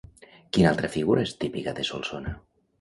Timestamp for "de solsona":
1.81-2.37